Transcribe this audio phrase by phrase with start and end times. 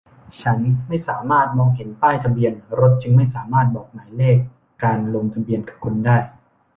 [0.41, 4.37] ฉันไม่สามารถมองเห็นป้ายทะเบียนรถจึงไม่สามารถบอกหมายเลข
[4.83, 6.17] การลงทะเบียนกับคุณได้